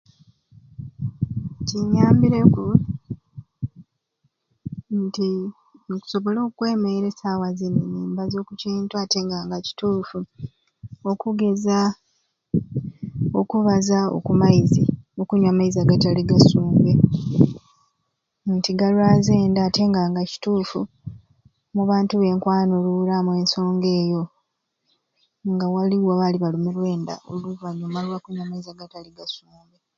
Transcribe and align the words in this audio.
Kinyambireku 1.67 2.63
nti 5.03 5.29
nkusobola 5.89 6.39
okwemeera 6.43 7.07
e 7.11 7.15
saawa 7.19 7.47
zini 7.57 7.83
nimbaza 7.91 8.35
oku 8.39 8.53
kintu 8.61 8.93
ate 9.03 9.17
nga 9.23 9.59
kituufu 9.65 10.19
okugeza 11.11 11.77
okubaza 13.39 13.99
okumaizi 14.17 14.83
okunywa 15.21 15.49
amaizi 15.51 15.77
agatali 15.79 16.21
gasumbe 16.29 16.91
nti 18.55 18.71
galwaza 18.79 19.31
enda 19.43 19.59
ate 19.67 19.81
nga 19.89 20.01
kituufu 20.31 20.79
mu 21.75 21.83
bantu 21.91 22.13
benkwanuruuramu 22.21 23.29
ensonga 23.41 23.89
eyo 24.01 24.23
nga 25.53 25.65
waliwo 25.73 26.11
abaali 26.13 26.37
balumiibwe 26.39 26.87
enda 26.95 27.15
oluvanyuma 27.31 27.99
lwakunywa 28.05 28.43
amaizi 28.45 28.69
agatali 28.71 29.09
gasumbe 29.19 29.77